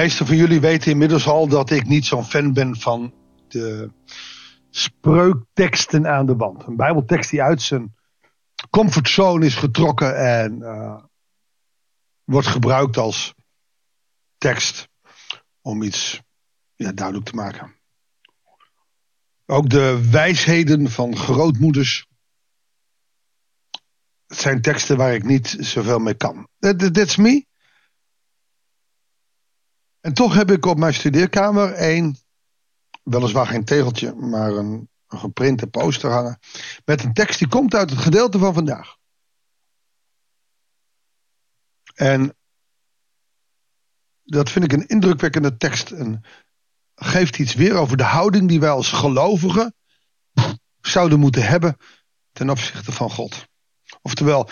meeste 0.00 0.26
van 0.26 0.36
jullie 0.36 0.60
weten 0.60 0.90
inmiddels 0.90 1.26
al 1.26 1.48
dat 1.48 1.70
ik 1.70 1.86
niet 1.86 2.04
zo'n 2.04 2.24
fan 2.24 2.52
ben 2.52 2.76
van 2.76 3.14
de 3.48 3.90
spreukteksten 4.70 6.06
aan 6.08 6.26
de 6.26 6.36
wand. 6.36 6.66
Een 6.66 6.76
bijbeltekst 6.76 7.30
die 7.30 7.42
uit 7.42 7.62
zijn 7.62 7.94
comfortzone 8.70 9.46
is 9.46 9.54
getrokken 9.54 10.16
en 10.16 10.58
uh, 10.58 11.02
wordt 12.24 12.46
gebruikt 12.46 12.96
als 12.96 13.34
tekst 14.38 14.88
om 15.60 15.82
iets 15.82 16.22
ja, 16.74 16.92
duidelijk 16.92 17.26
te 17.26 17.34
maken. 17.34 17.74
Ook 19.46 19.70
de 19.70 20.08
wijsheden 20.10 20.90
van 20.90 21.16
grootmoeders. 21.16 22.06
Het 24.26 24.38
zijn 24.38 24.62
teksten 24.62 24.96
waar 24.96 25.14
ik 25.14 25.24
niet 25.24 25.56
zoveel 25.58 25.98
mee 25.98 26.14
kan. 26.14 26.48
That, 26.58 26.94
that's 26.94 27.16
me. 27.16 27.48
En 30.00 30.14
toch 30.14 30.34
heb 30.34 30.50
ik 30.50 30.66
op 30.66 30.78
mijn 30.78 30.94
studeerkamer 30.94 31.74
een, 31.76 32.16
weliswaar 33.02 33.46
geen 33.46 33.64
tegeltje, 33.64 34.14
maar 34.14 34.52
een, 34.52 34.88
een 35.08 35.18
geprinte 35.18 35.66
poster 35.66 36.10
hangen. 36.10 36.38
Met 36.84 37.04
een 37.04 37.12
tekst 37.12 37.38
die 37.38 37.48
komt 37.48 37.74
uit 37.74 37.90
het 37.90 37.98
gedeelte 37.98 38.38
van 38.38 38.54
vandaag. 38.54 38.96
En 41.94 42.36
dat 44.22 44.50
vind 44.50 44.64
ik 44.64 44.72
een 44.72 44.86
indrukwekkende 44.86 45.56
tekst. 45.56 45.90
En 45.90 46.24
geeft 46.94 47.38
iets 47.38 47.54
weer 47.54 47.74
over 47.74 47.96
de 47.96 48.04
houding 48.04 48.48
die 48.48 48.60
wij 48.60 48.70
als 48.70 48.92
gelovigen 48.92 49.74
zouden 50.80 51.18
moeten 51.18 51.46
hebben 51.46 51.76
ten 52.32 52.50
opzichte 52.50 52.92
van 52.92 53.10
God. 53.10 53.46
Oftewel, 54.02 54.50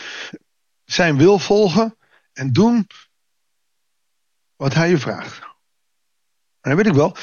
zijn 0.84 1.16
wil 1.16 1.38
volgen 1.38 1.96
en 2.32 2.52
doen 2.52 2.86
wat 4.58 4.74
hij 4.74 4.90
je 4.90 4.98
vraagt. 4.98 5.38
En 6.60 6.70
dan 6.70 6.76
weet 6.76 6.86
ik 6.86 6.92
wel, 6.92 7.16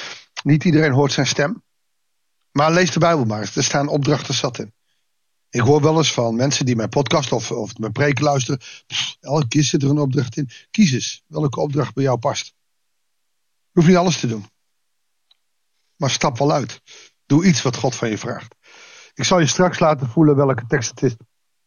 niet 0.43 0.63
iedereen 0.63 0.91
hoort 0.91 1.11
zijn 1.11 1.27
stem. 1.27 1.63
Maar 2.51 2.71
lees 2.71 2.91
de 2.91 2.99
Bijbel 2.99 3.25
maar 3.25 3.39
eens, 3.39 3.55
er 3.55 3.63
staan 3.63 3.87
opdrachten 3.87 4.33
zat 4.33 4.59
in. 4.59 4.73
Ik 5.49 5.61
hoor 5.61 5.81
wel 5.81 5.97
eens 5.97 6.13
van 6.13 6.35
mensen 6.35 6.65
die 6.65 6.75
mijn 6.75 6.89
podcast 6.89 7.31
of, 7.31 7.51
of 7.51 7.77
mijn 7.77 7.91
preek 7.91 8.19
luisteren. 8.19 8.61
elke 9.19 9.47
keer 9.47 9.63
zit 9.63 9.83
er 9.83 9.89
een 9.89 9.97
opdracht 9.97 10.37
in. 10.37 10.49
Kies 10.71 10.91
eens 10.91 11.23
welke 11.27 11.59
opdracht 11.59 11.93
bij 11.93 12.03
jou 12.03 12.17
past. 12.17 12.45
Je 12.45 13.71
hoeft 13.71 13.87
niet 13.87 13.97
alles 13.97 14.19
te 14.19 14.27
doen. 14.27 14.45
Maar 15.95 16.09
stap 16.09 16.37
wel 16.37 16.51
uit. 16.51 16.81
Doe 17.25 17.45
iets 17.45 17.61
wat 17.61 17.75
God 17.75 17.95
van 17.95 18.09
je 18.09 18.17
vraagt. 18.17 18.55
Ik 19.13 19.23
zal 19.23 19.39
je 19.39 19.47
straks 19.47 19.79
laten 19.79 20.09
voelen 20.09 20.35
welke 20.35 20.65
tekst 20.67 20.89
het 20.89 21.03
is. 21.03 21.15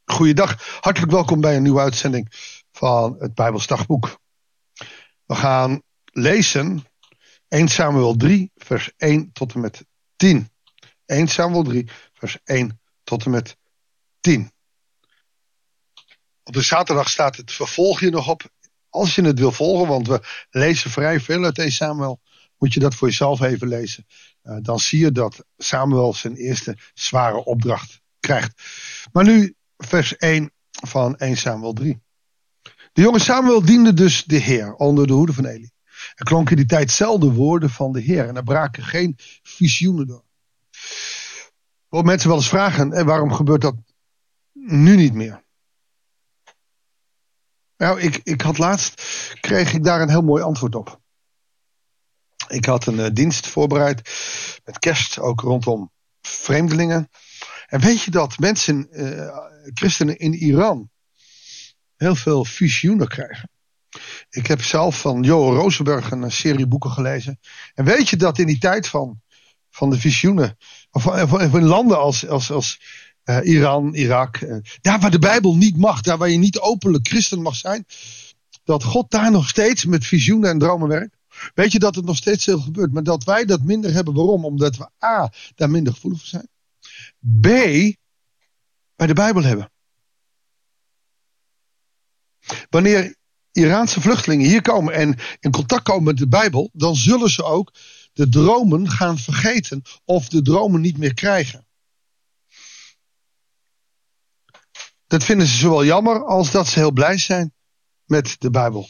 Goeiedag, 0.04 0.80
hartelijk 0.80 1.12
welkom 1.12 1.40
bij 1.40 1.56
een 1.56 1.62
nieuwe 1.62 1.80
uitzending 1.80 2.28
van 2.72 3.16
het 3.18 3.34
Bijbels 3.34 3.66
Dagboek. 3.66 4.18
We 5.28 5.34
gaan 5.34 5.82
lezen 6.04 6.84
1 7.48 7.68
Samuel 7.68 8.16
3, 8.16 8.50
vers 8.54 8.90
1 8.96 9.32
tot 9.32 9.54
en 9.54 9.60
met 9.60 9.84
10. 10.16 10.50
1 11.06 11.28
Samuel 11.28 11.62
3, 11.62 11.88
vers 12.14 12.38
1 12.44 12.80
tot 13.04 13.24
en 13.24 13.30
met 13.30 13.56
10. 14.20 14.52
Op 16.42 16.52
de 16.52 16.62
zaterdag 16.62 17.08
staat 17.08 17.36
het 17.36 17.52
vervolg 17.52 18.00
je 18.00 18.10
nog 18.10 18.28
op. 18.28 18.42
Als 18.88 19.14
je 19.14 19.22
het 19.22 19.38
wil 19.38 19.52
volgen, 19.52 19.88
want 19.88 20.06
we 20.06 20.20
lezen 20.50 20.90
vrij 20.90 21.20
veel 21.20 21.44
uit 21.44 21.58
1 21.58 21.72
Samuel, 21.72 22.20
moet 22.58 22.74
je 22.74 22.80
dat 22.80 22.94
voor 22.94 23.08
jezelf 23.08 23.40
even 23.40 23.68
lezen. 23.68 24.06
Uh, 24.42 24.56
dan 24.62 24.78
zie 24.78 24.98
je 24.98 25.12
dat 25.12 25.44
Samuel 25.56 26.14
zijn 26.14 26.36
eerste 26.36 26.76
zware 26.94 27.44
opdracht 27.44 28.00
krijgt. 28.20 28.62
Maar 29.12 29.24
nu 29.24 29.54
vers 29.76 30.16
1 30.16 30.52
van 30.70 31.16
1 31.16 31.36
Samuel 31.36 31.72
3. 31.72 32.00
De 32.98 33.04
jonge 33.04 33.18
Samuel 33.18 33.64
diende 33.64 33.94
dus 33.94 34.24
de 34.24 34.36
Heer 34.36 34.74
onder 34.74 35.06
de 35.06 35.12
hoede 35.12 35.32
van 35.32 35.44
Eli. 35.44 35.70
Er 36.14 36.24
klonken 36.24 36.56
die 36.56 36.66
tijd 36.66 36.90
zelden 36.90 37.32
woorden 37.32 37.70
van 37.70 37.92
de 37.92 38.00
Heer 38.00 38.28
en 38.28 38.36
er 38.36 38.42
braken 38.42 38.82
geen 38.82 39.18
visioenen 39.42 40.06
door. 40.06 40.24
Wat 41.88 42.04
mensen 42.04 42.28
wel 42.28 42.36
eens 42.36 42.48
vragen, 42.48 42.92
en 42.92 43.06
waarom 43.06 43.32
gebeurt 43.32 43.60
dat 43.60 43.74
nu 44.52 44.96
niet 44.96 45.14
meer? 45.14 45.44
Nou, 47.76 48.00
ik, 48.00 48.20
ik 48.22 48.40
had 48.40 48.58
laatst, 48.58 49.02
kreeg 49.40 49.72
ik 49.72 49.84
daar 49.84 50.00
een 50.00 50.10
heel 50.10 50.22
mooi 50.22 50.42
antwoord 50.42 50.74
op. 50.74 51.00
Ik 52.48 52.64
had 52.64 52.86
een 52.86 52.98
uh, 52.98 53.06
dienst 53.12 53.46
voorbereid 53.46 54.10
met 54.64 54.78
kerst, 54.78 55.18
ook 55.18 55.40
rondom 55.40 55.92
vreemdelingen. 56.20 57.08
En 57.66 57.80
weet 57.80 58.02
je 58.02 58.10
dat 58.10 58.38
mensen, 58.38 58.88
uh, 58.90 59.38
christenen 59.74 60.18
in 60.18 60.34
Iran, 60.34 60.90
heel 61.98 62.14
veel 62.14 62.44
visioenen 62.44 63.08
krijgen? 63.08 63.50
Ik 64.30 64.46
heb 64.46 64.62
zelf 64.62 65.00
van 65.00 65.22
Johan 65.22 65.54
Rosenberg 65.54 66.10
een 66.10 66.32
serie 66.32 66.66
boeken 66.66 66.90
gelezen. 66.90 67.40
En 67.74 67.84
weet 67.84 68.08
je 68.08 68.16
dat 68.16 68.38
in 68.38 68.46
die 68.46 68.58
tijd 68.58 68.88
van, 68.88 69.20
van 69.70 69.90
de 69.90 69.98
visioenen, 69.98 70.56
of, 70.90 71.42
in 71.54 71.64
landen 71.64 71.98
als, 71.98 72.26
als, 72.26 72.50
als 72.50 72.80
uh, 73.24 73.38
Iran, 73.42 73.94
Irak, 73.94 74.40
uh, 74.40 74.56
daar 74.80 75.00
waar 75.00 75.10
de 75.10 75.18
Bijbel 75.18 75.56
niet 75.56 75.76
mag, 75.76 76.00
daar 76.00 76.18
waar 76.18 76.28
je 76.28 76.38
niet 76.38 76.58
openlijk 76.58 77.08
christen 77.08 77.42
mag 77.42 77.54
zijn, 77.54 77.86
dat 78.64 78.84
God 78.84 79.10
daar 79.10 79.30
nog 79.30 79.48
steeds 79.48 79.84
met 79.84 80.06
visioenen 80.06 80.50
en 80.50 80.58
dromen 80.58 80.88
werkt? 80.88 81.16
Weet 81.54 81.72
je 81.72 81.78
dat 81.78 81.94
het 81.94 82.04
nog 82.04 82.16
steeds 82.16 82.44
veel 82.44 82.60
gebeurt, 82.60 82.92
maar 82.92 83.02
dat 83.02 83.24
wij 83.24 83.44
dat 83.44 83.62
minder 83.62 83.92
hebben. 83.92 84.14
Waarom? 84.14 84.44
Omdat 84.44 84.76
we 84.76 84.88
A, 85.04 85.32
daar 85.54 85.70
minder 85.70 85.92
gevoelig 85.92 86.18
voor 86.18 86.28
zijn. 86.28 86.48
B, 87.40 87.42
bij 88.96 89.06
de 89.06 89.14
Bijbel 89.14 89.42
hebben. 89.42 89.70
Wanneer 92.68 93.16
Iraanse 93.52 94.00
vluchtelingen 94.00 94.46
hier 94.46 94.62
komen 94.62 94.94
en 94.94 95.18
in 95.40 95.50
contact 95.50 95.82
komen 95.82 96.04
met 96.04 96.16
de 96.16 96.28
Bijbel, 96.28 96.70
dan 96.72 96.96
zullen 96.96 97.30
ze 97.30 97.44
ook 97.44 97.72
de 98.12 98.28
dromen 98.28 98.90
gaan 98.90 99.18
vergeten 99.18 99.82
of 100.04 100.28
de 100.28 100.42
dromen 100.42 100.80
niet 100.80 100.98
meer 100.98 101.14
krijgen. 101.14 101.66
Dat 105.06 105.24
vinden 105.24 105.46
ze 105.46 105.56
zowel 105.56 105.84
jammer 105.84 106.24
als 106.24 106.50
dat 106.50 106.66
ze 106.68 106.78
heel 106.78 106.92
blij 106.92 107.18
zijn 107.18 107.54
met 108.04 108.36
de 108.38 108.50
Bijbel. 108.50 108.88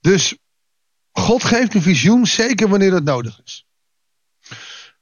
Dus 0.00 0.38
God 1.12 1.44
geeft 1.44 1.74
een 1.74 1.82
visioen, 1.82 2.26
zeker 2.26 2.68
wanneer 2.68 2.90
dat 2.90 3.04
nodig 3.04 3.40
is. 3.44 3.66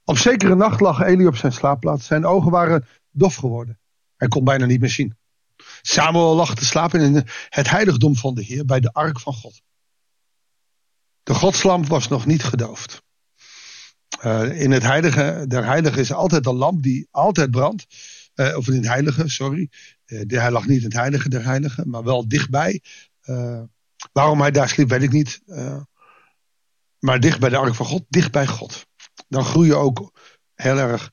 Op 0.05 0.19
zekere 0.19 0.55
nacht 0.55 0.81
lag 0.81 1.01
Eli 1.01 1.27
op 1.27 1.37
zijn 1.37 1.53
slaapplaats. 1.53 2.07
Zijn 2.07 2.27
ogen 2.27 2.51
waren 2.51 2.87
dof 3.11 3.35
geworden. 3.35 3.81
Hij 4.17 4.29
kon 4.29 4.45
bijna 4.45 4.67
niet 4.67 4.81
meer 4.81 4.91
zien. 4.91 5.19
Samuel 5.83 6.35
lag 6.35 6.55
te 6.55 6.65
slapen 6.65 7.01
in 7.01 7.27
het 7.49 7.71
heiligdom 7.71 8.17
van 8.17 8.35
de 8.35 8.43
Heer 8.43 8.65
bij 8.65 8.81
de 8.81 8.93
ark 8.93 9.21
van 9.21 9.35
God. 9.35 9.63
De 11.23 11.35
godslamp 11.35 11.87
was 11.87 12.09
nog 12.09 12.27
niet 12.27 12.43
gedoofd. 12.43 13.03
Uh, 14.25 14.61
in 14.61 14.71
het 14.71 14.83
heilige, 14.83 15.45
der 15.49 15.65
heilige 15.65 16.01
is 16.01 16.13
altijd 16.13 16.47
een 16.47 16.55
lamp 16.55 16.83
die 16.83 17.09
altijd 17.11 17.51
brandt. 17.51 17.87
Uh, 18.35 18.57
of 18.57 18.69
in 18.69 18.75
het 18.75 18.87
heilige, 18.87 19.29
sorry. 19.29 19.71
Uh, 20.07 20.23
hij 20.41 20.51
lag 20.51 20.67
niet 20.67 20.79
in 20.79 20.85
het 20.85 20.93
heilige 20.93 21.29
der 21.29 21.45
heilige, 21.45 21.87
maar 21.87 22.05
wel 22.05 22.29
dichtbij. 22.29 22.83
waarom 24.13 24.41
hij 24.41 24.51
daar 24.51 24.69
sliep, 24.69 24.89
weet 24.89 25.03
ik 25.03 25.13
niet. 25.13 25.43
maar 26.99 27.21
dicht 27.21 27.41
bij 27.41 27.49
de 27.49 27.57
ark 27.57 27.75
van 27.75 27.87
God, 27.87 28.05
dicht 28.09 28.33
bij 28.33 28.47
God. 28.47 28.87
Dan 29.29 29.45
groei 29.45 29.67
je 29.67 29.75
ook 29.75 30.13
heel 30.55 30.79
erg 30.79 31.11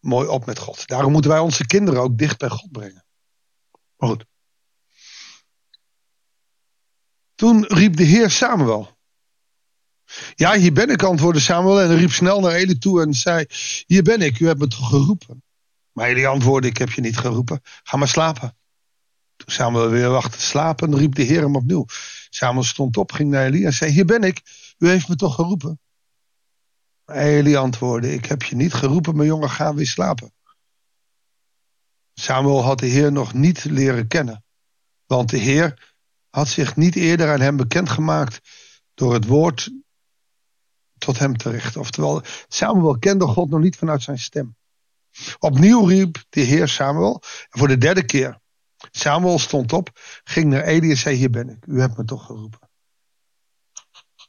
mooi 0.00 0.28
op 0.28 0.46
met 0.46 0.58
God. 0.58 0.86
Daarom 0.86 1.12
moeten 1.12 1.30
wij 1.30 1.40
onze 1.40 1.66
kinderen 1.66 2.00
ook 2.00 2.18
dicht 2.18 2.38
bij 2.38 2.48
God 2.48 2.72
brengen. 2.72 3.04
Maar 4.00 4.08
goed. 4.08 4.24
Toen 7.34 7.64
riep 7.66 7.96
de 7.96 8.02
Heer 8.02 8.30
Samuel. 8.30 8.98
Ja, 10.34 10.54
hier 10.54 10.72
ben 10.72 10.88
ik, 10.88 11.02
antwoordde 11.02 11.40
Samuel 11.40 11.80
en 11.80 11.96
riep 11.96 12.10
snel 12.10 12.40
naar 12.40 12.52
Eli 12.52 12.78
toe 12.78 13.02
en 13.02 13.14
zei: 13.14 13.46
Hier 13.86 14.02
ben 14.02 14.20
ik, 14.20 14.40
u 14.40 14.46
hebt 14.46 14.58
me 14.58 14.66
toch 14.66 14.88
geroepen? 14.88 15.42
Maar 15.92 16.08
Eli 16.08 16.26
antwoordde: 16.26 16.68
Ik 16.68 16.76
heb 16.76 16.90
je 16.90 17.00
niet 17.00 17.18
geroepen, 17.18 17.60
ga 17.82 17.96
maar 17.96 18.08
slapen. 18.08 18.56
Toen 19.36 19.54
Samuel 19.54 19.88
weer 19.88 20.08
wachtte 20.08 20.40
slapen, 20.40 20.96
riep 20.96 21.14
de 21.14 21.22
Heer 21.22 21.40
hem 21.40 21.56
opnieuw. 21.56 21.84
Samuel 22.30 22.64
stond 22.64 22.96
op, 22.96 23.12
ging 23.12 23.30
naar 23.30 23.46
Eli 23.46 23.64
en 23.64 23.72
zei: 23.72 23.90
Hier 23.90 24.06
ben 24.06 24.22
ik, 24.22 24.42
u 24.78 24.88
heeft 24.88 25.08
me 25.08 25.16
toch 25.16 25.34
geroepen? 25.34 25.80
Eli 27.06 27.56
antwoordde: 27.56 28.12
Ik 28.12 28.24
heb 28.24 28.42
je 28.42 28.56
niet 28.56 28.74
geroepen, 28.74 29.16
mijn 29.16 29.28
jongen, 29.28 29.50
ga 29.50 29.74
weer 29.74 29.86
slapen. 29.86 30.32
Samuel 32.20 32.62
had 32.62 32.78
de 32.78 32.86
Heer 32.86 33.12
nog 33.12 33.32
niet 33.32 33.64
leren 33.64 34.08
kennen, 34.08 34.44
want 35.06 35.30
de 35.30 35.36
Heer 35.36 35.94
had 36.30 36.48
zich 36.48 36.76
niet 36.76 36.96
eerder 36.96 37.32
aan 37.32 37.40
hem 37.40 37.56
bekendgemaakt 37.56 38.40
door 38.94 39.12
het 39.12 39.26
woord 39.26 39.70
tot 40.98 41.18
hem 41.18 41.36
te 41.36 41.50
richten. 41.50 41.80
Oftewel, 41.80 42.22
Samuel 42.48 42.98
kende 42.98 43.26
God 43.26 43.50
nog 43.50 43.60
niet 43.60 43.76
vanuit 43.76 44.02
zijn 44.02 44.18
stem. 44.18 44.56
Opnieuw 45.38 45.84
riep 45.84 46.24
de 46.28 46.40
Heer 46.40 46.68
Samuel, 46.68 47.22
voor 47.48 47.68
de 47.68 47.78
derde 47.78 48.04
keer. 48.04 48.38
Samuel 48.90 49.38
stond 49.38 49.72
op, 49.72 49.90
ging 50.24 50.50
naar 50.50 50.62
Eli 50.62 50.90
en 50.90 50.96
zei: 50.96 51.16
Hier 51.16 51.30
ben 51.30 51.48
ik, 51.48 51.66
u 51.66 51.80
hebt 51.80 51.96
me 51.96 52.04
toch 52.04 52.26
geroepen. 52.26 52.68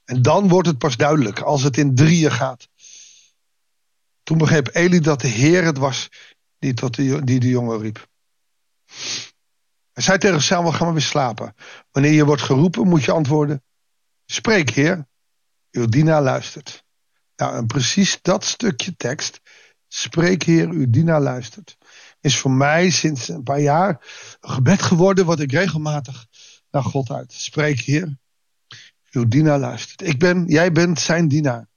En 0.05 0.21
dan 0.21 0.47
wordt 0.47 0.67
het 0.67 0.77
pas 0.77 0.97
duidelijk, 0.97 1.39
als 1.39 1.63
het 1.63 1.77
in 1.77 1.95
drieën 1.95 2.31
gaat. 2.31 2.67
Toen 4.23 4.37
begreep 4.37 4.69
Eli 4.75 4.99
dat 4.99 5.21
de 5.21 5.27
Heer 5.27 5.63
het 5.63 5.77
was 5.77 6.09
die, 6.61 6.73
tot 6.73 6.95
de, 6.95 7.23
die 7.23 7.39
de 7.39 7.49
jongen 7.49 7.79
riep. 7.79 8.07
Hij 9.93 10.03
zei 10.03 10.17
tegen 10.17 10.41
Samuel, 10.41 10.71
ga 10.71 10.83
maar 10.83 10.93
weer 10.93 11.01
slapen. 11.01 11.55
Wanneer 11.91 12.11
je 12.11 12.25
wordt 12.25 12.41
geroepen, 12.41 12.87
moet 12.87 13.03
je 13.03 13.11
antwoorden, 13.11 13.63
spreek 14.25 14.69
heer. 14.69 15.07
uw 15.71 15.85
dienaar 15.85 16.21
luistert. 16.21 16.83
Nou, 17.35 17.55
en 17.55 17.65
precies 17.65 18.19
dat 18.21 18.45
stukje 18.45 18.95
tekst, 18.95 19.41
spreek 19.87 20.43
Heer, 20.43 20.69
uw 20.69 20.89
dienaar 20.89 21.21
luistert, 21.21 21.77
is 22.19 22.37
voor 22.37 22.51
mij 22.51 22.89
sinds 22.89 23.27
een 23.27 23.43
paar 23.43 23.59
jaar 23.59 23.89
een 24.39 24.49
gebed 24.49 24.81
geworden 24.81 25.25
wat 25.25 25.39
ik 25.39 25.51
regelmatig 25.51 26.27
naar 26.71 26.83
God 26.83 27.11
uit. 27.11 27.33
Spreek 27.33 27.79
Heer, 27.79 28.17
uw 29.11 29.27
dienaar 29.27 29.59
luistert. 29.59 30.01
Ik 30.01 30.19
ben, 30.19 30.45
jij 30.45 30.71
bent 30.71 30.99
zijn 30.99 31.27
dienaar. 31.27 31.70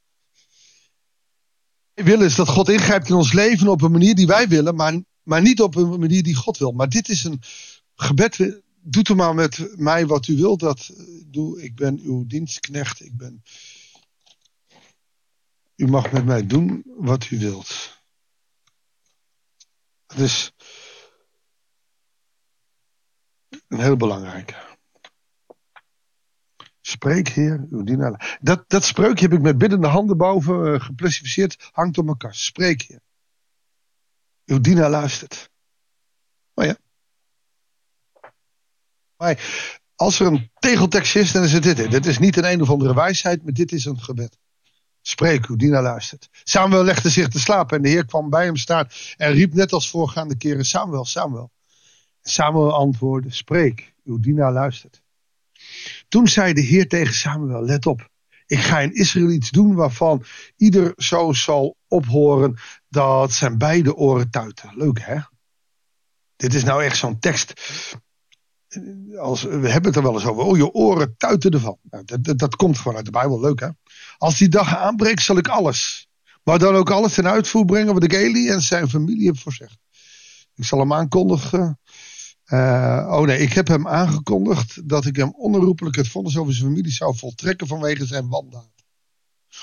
Willen 1.94 2.26
is 2.26 2.34
dat 2.34 2.48
God 2.48 2.68
ingrijpt 2.68 3.08
in 3.08 3.14
ons 3.14 3.32
leven 3.32 3.68
op 3.68 3.82
een 3.82 3.92
manier 3.92 4.14
die 4.14 4.26
wij 4.26 4.48
willen, 4.48 4.74
maar, 4.74 5.02
maar 5.22 5.42
niet 5.42 5.60
op 5.60 5.74
een 5.74 6.00
manier 6.00 6.22
die 6.22 6.34
God 6.34 6.58
wil. 6.58 6.72
Maar 6.72 6.88
dit 6.88 7.08
is 7.08 7.24
een 7.24 7.42
gebed. 7.94 8.62
Doet 8.80 9.08
u 9.08 9.14
maar 9.14 9.34
met 9.34 9.76
mij 9.76 10.06
wat 10.06 10.26
u 10.26 10.36
wilt. 10.36 10.60
Dat 10.60 10.90
doe. 11.26 11.62
Ik 11.62 11.74
ben 11.74 12.00
uw 12.02 12.26
dienstknecht. 12.26 13.00
Ik 13.00 13.16
ben. 13.16 13.42
U 15.76 15.86
mag 15.86 16.12
met 16.12 16.24
mij 16.24 16.46
doen 16.46 16.82
wat 16.96 17.30
u 17.30 17.38
wilt. 17.38 17.98
Is 20.16 20.52
een 23.68 23.80
heel 23.80 23.96
belangrijke. 23.96 24.73
Spreek, 26.94 27.28
Heer, 27.28 27.66
uw 27.70 27.82
dienaar. 27.82 28.38
Dat, 28.40 28.64
dat 28.68 28.84
spreukje 28.84 29.24
heb 29.24 29.32
ik 29.32 29.42
met 29.42 29.58
biddende 29.58 29.86
handen 29.86 30.16
boven 30.16 30.80
uh, 31.36 31.48
hangt 31.72 31.98
op 31.98 32.04
mijn 32.04 32.16
kast. 32.16 32.40
Spreek, 32.40 32.82
Heer. 32.82 33.00
Uw 34.44 34.60
dienaar 34.60 34.90
luistert. 34.90 35.50
Oh 36.54 36.64
ja. 36.64 36.76
Maar 39.16 39.38
als 39.94 40.20
er 40.20 40.26
een 40.26 40.50
tegeltekst 40.58 41.16
is, 41.16 41.32
dan 41.32 41.42
is 41.42 41.52
het 41.52 41.62
dit. 41.62 41.90
Dit 41.90 42.06
is 42.06 42.18
niet 42.18 42.36
een 42.36 42.44
een 42.44 42.62
of 42.62 42.70
andere 42.70 42.94
wijsheid, 42.94 43.44
maar 43.44 43.52
dit 43.52 43.72
is 43.72 43.84
een 43.84 44.00
gebed. 44.00 44.38
Spreek, 45.00 45.46
uw 45.46 45.70
luistert. 45.70 46.28
Samuel 46.44 46.84
legde 46.84 47.10
zich 47.10 47.28
te 47.28 47.38
slapen 47.38 47.76
en 47.76 47.82
de 47.82 47.88
Heer 47.88 48.06
kwam 48.06 48.30
bij 48.30 48.44
hem 48.44 48.56
staan 48.56 48.88
en 49.16 49.32
riep 49.32 49.54
net 49.54 49.72
als 49.72 49.90
voorgaande 49.90 50.36
keren: 50.36 50.64
Samuel, 50.64 51.04
Samuel. 51.04 51.50
Samuel 52.22 52.72
antwoordde: 52.72 53.32
Spreek, 53.32 53.94
uw 54.04 54.20
dienaar 54.20 54.52
luistert. 54.52 55.03
Toen 56.08 56.28
zei 56.28 56.52
de 56.52 56.60
Heer 56.60 56.88
tegen 56.88 57.14
Samuel: 57.14 57.64
Let 57.64 57.86
op, 57.86 58.08
ik 58.46 58.58
ga 58.58 58.80
in 58.80 58.94
Israël 58.94 59.30
iets 59.30 59.50
doen 59.50 59.74
waarvan 59.74 60.24
ieder 60.56 60.92
zo 60.96 61.32
zal 61.32 61.76
ophoren 61.88 62.56
dat 62.88 63.32
zijn 63.32 63.58
beide 63.58 63.94
oren 63.94 64.30
tuiten. 64.30 64.70
Leuk 64.76 65.00
hè? 65.00 65.18
Dit 66.36 66.54
is 66.54 66.64
nou 66.64 66.84
echt 66.84 66.96
zo'n 66.96 67.18
tekst. 67.18 67.52
Als, 69.18 69.42
we 69.42 69.68
hebben 69.68 69.84
het 69.84 69.96
er 69.96 70.02
wel 70.02 70.14
eens 70.14 70.26
over. 70.26 70.42
Oh, 70.42 70.56
je 70.56 70.72
oren 70.72 71.14
tuiten 71.16 71.50
ervan. 71.50 71.78
Nou, 71.82 72.04
dat, 72.04 72.38
dat, 72.38 72.56
komt 72.56 72.78
gewoon 72.78 72.96
uit 72.96 73.04
de 73.04 73.10
Bijbel. 73.10 73.40
Leuk 73.40 73.60
hè? 73.60 73.68
Als 74.18 74.38
die 74.38 74.48
dag 74.48 74.76
aanbreekt, 74.76 75.22
zal 75.22 75.36
ik 75.36 75.48
alles. 75.48 76.08
Maar 76.42 76.58
dan 76.58 76.74
ook 76.74 76.90
alles 76.90 77.14
ten 77.14 77.28
uitvoer 77.28 77.64
brengen 77.64 77.94
wat 77.94 78.02
ik 78.02 78.12
Eli 78.12 78.48
en 78.48 78.62
zijn 78.62 78.88
familie 78.88 79.26
heb 79.26 79.38
voorzegd. 79.38 79.78
Ik 80.54 80.64
zal 80.64 80.78
hem 80.78 80.92
aankondigen 80.92 81.78
uh, 82.46 83.08
oh 83.10 83.26
nee, 83.26 83.38
ik 83.38 83.52
heb 83.52 83.68
hem 83.68 83.88
aangekondigd 83.88 84.88
dat 84.88 85.06
ik 85.06 85.16
hem 85.16 85.34
onherroepelijk 85.34 85.96
het 85.96 86.08
vonnis 86.08 86.36
over 86.36 86.54
zijn 86.54 86.68
familie 86.68 86.92
zou 86.92 87.16
voltrekken 87.16 87.66
vanwege 87.66 88.06
zijn 88.06 88.28
wandaad. 88.28 88.72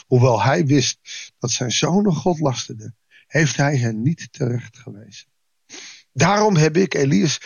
Hoewel 0.07 0.43
hij 0.43 0.65
wist 0.65 0.99
dat 1.39 1.51
zijn 1.51 1.71
zonen 1.71 2.13
God 2.13 2.39
lasterde, 2.39 2.93
heeft 3.27 3.55
hij 3.55 3.77
hen 3.77 4.01
niet 4.01 4.27
terecht 4.31 4.77
gewezen. 4.77 5.27
Daarom 6.13 6.55
heb 6.55 6.77
ik 6.77 6.93
Elias, 6.93 7.39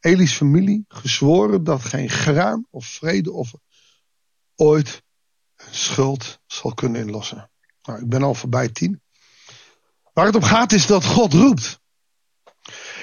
Eli's 0.00 0.32
familie 0.32 0.84
gezworen 0.88 1.64
dat 1.64 1.84
geen 1.84 2.10
graan 2.10 2.66
of 2.70 2.86
vredeoffer 2.86 3.60
ooit 4.54 5.02
een 5.56 5.74
schuld 5.74 6.40
zal 6.46 6.74
kunnen 6.74 7.00
inlossen. 7.00 7.50
Nou, 7.82 8.00
ik 8.00 8.08
ben 8.08 8.22
al 8.22 8.34
voorbij 8.34 8.68
tien. 8.68 9.02
Waar 10.12 10.26
het 10.26 10.34
om 10.34 10.42
gaat 10.42 10.72
is 10.72 10.86
dat 10.86 11.04
God 11.04 11.32
roept. 11.32 11.80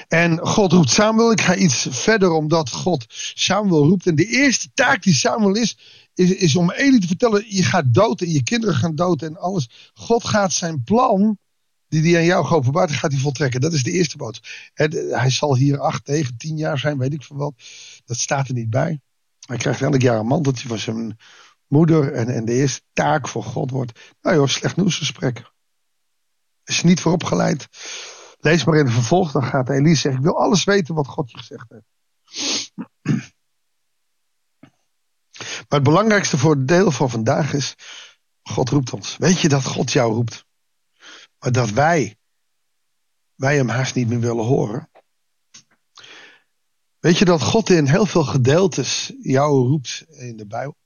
En 0.08 0.40
God 0.40 0.72
roept 0.72 0.90
Samuel. 0.90 1.32
Ik 1.32 1.42
ga 1.42 1.56
iets 1.56 1.88
verder 1.90 2.32
omdat 2.32 2.70
God 2.70 3.06
Samuel 3.34 3.84
roept. 3.84 4.08
En 4.08 4.16
de 4.16 4.26
eerste 4.26 4.70
taak 4.74 5.04
die 5.04 5.14
Samuel 5.14 5.56
is, 5.56 5.78
is, 6.14 6.36
is 6.36 6.56
om 6.56 6.72
Eli 6.72 7.00
te 7.00 7.08
vertellen: 7.08 7.46
je 7.48 7.64
gaat 7.64 7.94
dood 7.94 8.22
en 8.22 8.32
je 8.32 8.44
kinderen 8.44 8.76
gaan 8.76 8.96
dood 8.96 9.22
en 9.22 9.38
alles. 9.38 9.92
God 9.94 10.24
gaat 10.26 10.54
zijn 10.54 10.84
plan, 10.84 11.38
die 11.88 12.02
hij 12.02 12.20
aan 12.20 12.26
jou 12.26 12.46
geopenbaard 12.46 12.92
gaat 12.92 13.12
hij 13.12 13.22
voltrekken. 13.22 13.62
Dat 13.62 13.74
is 13.74 13.84
de 13.84 13.92
eerste 13.92 14.18
boodschap. 14.18 14.46
Hij 15.12 15.30
zal 15.30 15.56
hier 15.56 15.80
acht, 15.80 16.08
negen, 16.08 16.38
tien 16.38 16.58
jaar 16.58 16.80
zijn, 16.80 16.98
weet 16.98 17.14
ik 17.14 17.24
veel 17.24 17.38
wat. 17.38 17.54
Dat 18.06 18.18
staat 18.18 18.48
er 18.48 18.54
niet 18.54 18.70
bij. 18.70 19.00
Hij 19.40 19.58
krijgt 19.58 19.82
elk 19.82 20.02
jaar 20.02 20.20
een 20.20 20.26
manteltje 20.26 20.68
van 20.68 20.80
zijn 20.80 21.18
moeder. 21.68 22.14
En, 22.14 22.28
en 22.28 22.46
de 22.46 22.54
eerste 22.54 22.82
taak 22.94 23.28
voor 23.28 23.44
God 23.44 23.72
wordt: 23.72 24.00
nou 24.22 24.36
joh, 24.36 24.48
slecht 24.48 24.76
nieuwsgesprek. 24.76 25.54
Is 26.64 26.84
niet 26.84 27.00
voor 27.00 27.12
opgeleid. 27.12 27.68
Lees 28.46 28.64
maar 28.64 28.78
in 28.78 28.86
het 28.86 28.94
vervolg, 28.94 29.32
dan 29.32 29.44
gaat 29.44 29.70
Elise 29.70 30.02
zeggen: 30.02 30.22
Ik 30.22 30.28
wil 30.28 30.38
alles 30.40 30.64
weten 30.64 30.96
wat 30.96 31.08
God 31.08 31.32
je 31.32 31.38
gezegd 31.38 31.70
heeft. 31.70 31.86
Maar 35.38 35.80
het 35.80 35.84
belangrijkste 35.84 36.38
voor 36.38 36.66
deel 36.66 36.92
van 36.92 37.10
vandaag 37.10 37.54
is: 37.54 37.76
God 38.42 38.70
roept 38.70 38.94
ons. 38.94 39.18
Weet 39.18 39.40
je 39.40 39.50
dat 39.50 39.66
God 39.66 39.92
jou 39.92 40.14
roept? 40.14 40.46
Maar 41.40 41.52
dat 41.52 41.70
wij, 41.70 42.18
wij 43.36 43.56
hem 43.56 43.70
haast 43.70 43.96
niet 43.96 44.08
meer 44.08 44.20
willen 44.20 44.46
horen. 44.46 44.90
Weet 47.00 47.18
je 47.18 47.26
dat 47.26 47.42
God 47.42 47.70
in 47.70 47.88
heel 47.88 48.06
veel 48.06 48.24
gedeeltes 48.24 49.14
jou 49.22 49.68
roept 49.68 50.06
in 50.08 50.38
de 50.38 50.48
Bijbel? 50.48 50.78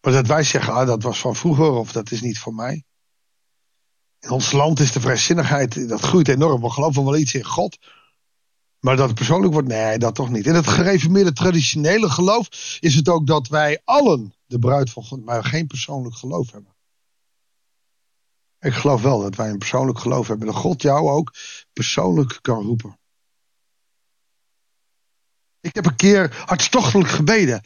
Maar 0.00 0.12
dat 0.12 0.26
wij 0.26 0.42
zeggen, 0.42 0.72
ah, 0.72 0.86
dat 0.86 1.02
was 1.02 1.20
van 1.20 1.36
vroeger 1.36 1.70
of 1.70 1.92
dat 1.92 2.10
is 2.10 2.20
niet 2.20 2.38
voor 2.38 2.54
mij. 2.54 2.84
In 4.20 4.30
ons 4.30 4.52
land 4.52 4.80
is 4.80 4.92
de 4.92 5.00
vrijzinnigheid, 5.00 5.88
dat 5.88 6.00
groeit 6.00 6.28
enorm. 6.28 6.60
We 6.60 6.70
geloven 6.70 7.04
wel 7.04 7.16
iets 7.16 7.34
in 7.34 7.44
God. 7.44 7.78
Maar 8.80 8.96
dat 8.96 9.06
het 9.06 9.16
persoonlijk 9.16 9.52
wordt, 9.52 9.68
nee, 9.68 9.98
dat 9.98 10.14
toch 10.14 10.30
niet. 10.30 10.46
In 10.46 10.54
het 10.54 10.66
gereformeerde 10.66 11.32
traditionele 11.32 12.10
geloof 12.10 12.76
is 12.80 12.94
het 12.94 13.08
ook 13.08 13.26
dat 13.26 13.48
wij 13.48 13.80
allen 13.84 14.34
de 14.46 14.58
bruid 14.58 14.90
van 14.90 15.04
God, 15.04 15.24
maar 15.24 15.44
geen 15.44 15.66
persoonlijk 15.66 16.14
geloof 16.14 16.52
hebben. 16.52 16.74
Ik 18.60 18.72
geloof 18.72 19.02
wel 19.02 19.20
dat 19.20 19.36
wij 19.36 19.50
een 19.50 19.58
persoonlijk 19.58 19.98
geloof 19.98 20.28
hebben. 20.28 20.46
Dat 20.46 20.56
God 20.56 20.82
jou 20.82 21.10
ook 21.10 21.34
persoonlijk 21.72 22.38
kan 22.40 22.62
roepen. 22.62 22.98
Ik 25.60 25.74
heb 25.74 25.86
een 25.86 25.96
keer 25.96 26.42
hartstochtelijk 26.46 27.10
gebeden. 27.10 27.60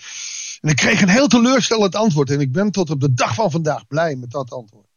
En 0.61 0.69
ik 0.69 0.77
kreeg 0.77 1.01
een 1.01 1.09
heel 1.09 1.27
teleurstellend 1.27 1.95
antwoord. 1.95 2.31
En 2.31 2.41
ik 2.41 2.53
ben 2.53 2.71
tot 2.71 2.91
op 2.91 3.01
de 3.01 3.15
dag 3.15 3.35
van 3.35 3.51
vandaag 3.51 3.87
blij 3.87 4.17
met 4.17 4.31
dat 4.31 4.51
antwoord. 4.51 4.94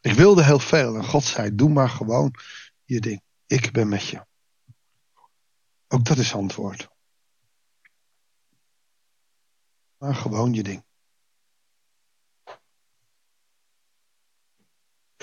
Ik 0.00 0.12
wilde 0.12 0.44
heel 0.44 0.58
veel 0.58 0.96
en 0.96 1.04
God 1.04 1.24
zei: 1.24 1.54
Doe 1.54 1.68
maar 1.68 1.88
gewoon 1.88 2.34
je 2.84 3.00
ding. 3.00 3.22
Ik 3.46 3.72
ben 3.72 3.88
met 3.88 4.06
je. 4.06 4.26
Ook 5.88 6.04
dat 6.04 6.18
is 6.18 6.34
antwoord. 6.34 6.88
Maar 9.96 10.14
gewoon 10.14 10.52
je 10.52 10.62
ding. 10.62 10.84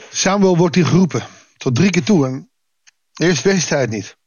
Samuel 0.10 0.58
wordt 0.58 0.76
hier 0.76 0.86
geroepen. 0.86 1.28
Tot 1.58 1.76
drie 1.76 1.90
keer 1.90 2.04
toe. 2.04 2.26
En 2.26 2.52
eerst 3.14 3.44
wist 3.44 3.70
hij 3.70 3.82
het 3.82 3.90
niet. 3.90 4.18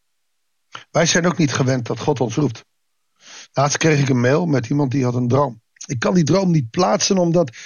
Wij 0.90 1.06
zijn 1.06 1.26
ook 1.26 1.38
niet 1.38 1.52
gewend 1.52 1.86
dat 1.86 1.98
God 1.98 2.20
ons 2.20 2.34
roept. 2.34 2.64
Laatst 3.52 3.76
kreeg 3.76 4.00
ik 4.00 4.08
een 4.08 4.20
mail 4.20 4.46
met 4.46 4.68
iemand 4.68 4.90
die 4.90 5.04
had 5.04 5.14
een 5.14 5.28
droom. 5.28 5.62
Ik 5.86 5.98
kan 5.98 6.14
die 6.14 6.24
droom 6.24 6.50
niet 6.50 6.70
plaatsen 6.70 7.18
omdat 7.18 7.56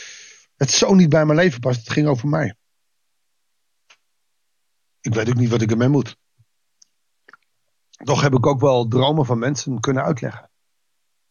het 0.56 0.70
zo 0.70 0.94
niet 0.94 1.08
bij 1.08 1.24
mijn 1.24 1.38
leven 1.38 1.60
past. 1.60 1.78
Het 1.78 1.90
ging 1.90 2.06
over 2.06 2.28
mij. 2.28 2.56
Ik 5.04 5.14
weet 5.14 5.28
ook 5.28 5.34
niet 5.34 5.50
wat 5.50 5.62
ik 5.62 5.70
ermee 5.70 5.88
moet. 5.88 6.16
Toch 7.90 8.20
heb 8.20 8.34
ik 8.34 8.46
ook 8.46 8.60
wel 8.60 8.88
dromen 8.88 9.26
van 9.26 9.38
mensen 9.38 9.80
kunnen 9.80 10.04
uitleggen. 10.04 10.50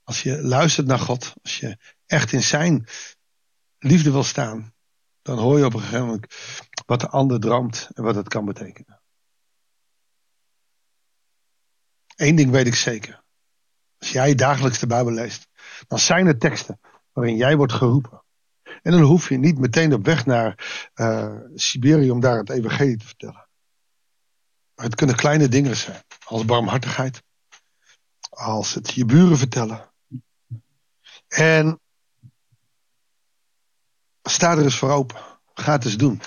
Als 0.03 0.23
je 0.23 0.41
luistert 0.41 0.87
naar 0.87 0.99
God, 0.99 1.33
als 1.41 1.59
je 1.59 1.77
echt 2.05 2.31
in 2.31 2.43
zijn 2.43 2.87
liefde 3.77 4.11
wil 4.11 4.23
staan, 4.23 4.73
dan 5.21 5.37
hoor 5.37 5.57
je 5.57 5.65
op 5.65 5.73
een 5.73 5.79
gegeven 5.79 6.05
moment 6.05 6.33
wat 6.85 6.99
de 6.99 7.09
ander 7.09 7.39
droomt 7.39 7.89
en 7.93 8.03
wat 8.03 8.15
het 8.15 8.27
kan 8.27 8.45
betekenen. 8.45 9.01
Eén 12.15 12.35
ding 12.35 12.51
weet 12.51 12.67
ik 12.67 12.75
zeker. 12.75 13.23
Als 13.97 14.11
jij 14.11 14.35
dagelijks 14.35 14.79
de 14.79 14.87
Bijbel 14.87 15.13
leest, 15.13 15.47
dan 15.87 15.99
zijn 15.99 16.27
er 16.27 16.37
teksten 16.37 16.79
waarin 17.11 17.35
jij 17.35 17.57
wordt 17.57 17.73
geroepen. 17.73 18.23
En 18.81 18.91
dan 18.91 19.01
hoef 19.01 19.29
je 19.29 19.37
niet 19.37 19.59
meteen 19.59 19.93
op 19.93 20.05
weg 20.05 20.25
naar 20.25 20.79
uh, 20.95 21.39
Siberië 21.55 22.11
om 22.11 22.19
daar 22.19 22.37
het 22.37 22.49
evangelie 22.49 22.97
te 22.97 23.05
vertellen. 23.05 23.47
Het 24.75 24.95
kunnen 24.95 25.15
kleine 25.15 25.47
dingen 25.47 25.75
zijn, 25.75 26.03
als 26.25 26.45
barmhartigheid, 26.45 27.23
als 28.29 28.73
het 28.73 28.93
je 28.93 29.05
buren 29.05 29.37
vertellen. 29.37 29.91
En 31.27 31.79
sta 34.23 34.51
er 34.51 34.63
eens 34.63 34.77
voor 34.77 34.91
open. 34.91 35.21
Ga 35.53 35.71
het 35.71 35.85
eens 35.85 35.97
doen. 35.97 36.21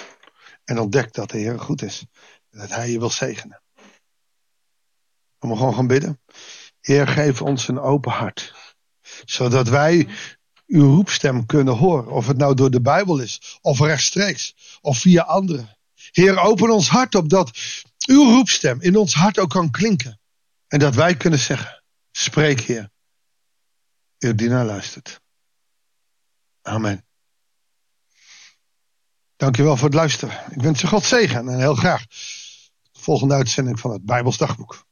En 0.64 0.78
ontdek 0.78 1.12
dat 1.12 1.30
de 1.30 1.38
Heer 1.38 1.60
goed 1.60 1.82
is. 1.82 2.04
En 2.50 2.58
dat 2.58 2.68
Hij 2.68 2.90
je 2.90 2.98
wil 2.98 3.10
zegenen. 3.10 3.62
We 5.38 5.56
gewoon 5.56 5.74
gaan 5.74 5.86
bidden. 5.86 6.20
Heer, 6.80 7.08
geef 7.08 7.42
ons 7.42 7.68
een 7.68 7.80
open 7.80 8.12
hart. 8.12 8.54
Zodat 9.24 9.68
wij 9.68 10.08
uw 10.66 10.94
roepstem 10.94 11.46
kunnen 11.46 11.74
horen. 11.74 12.10
Of 12.10 12.26
het 12.26 12.36
nou 12.36 12.54
door 12.54 12.70
de 12.70 12.80
Bijbel 12.80 13.18
is, 13.18 13.58
of 13.60 13.80
rechtstreeks, 13.80 14.78
of 14.80 14.98
via 14.98 15.22
anderen. 15.22 15.76
Heer, 16.10 16.38
open 16.38 16.70
ons 16.70 16.88
hart 16.88 17.14
op 17.14 17.28
dat 17.28 17.50
uw 18.06 18.30
roepstem 18.30 18.80
in 18.80 18.96
ons 18.96 19.14
hart 19.14 19.38
ook 19.38 19.50
kan 19.50 19.70
klinken. 19.70 20.20
En 20.68 20.78
dat 20.78 20.94
wij 20.94 21.16
kunnen 21.16 21.38
zeggen, 21.38 21.82
spreek 22.10 22.60
Heer. 22.60 22.90
Uw 24.18 24.34
dienaar 24.34 24.64
luistert. 24.64 25.20
Amen. 26.62 27.06
Dankjewel 29.36 29.76
voor 29.76 29.86
het 29.86 29.94
luisteren. 29.94 30.44
Ik 30.50 30.62
wens 30.62 30.80
je 30.80 30.86
God 30.86 31.04
zegen 31.04 31.48
en 31.48 31.58
heel 31.58 31.74
graag 31.74 32.06
de 32.06 33.00
volgende 33.00 33.34
uitzending 33.34 33.80
van 33.80 33.90
het 33.90 34.04
Bijbelsdagboek. 34.04 34.86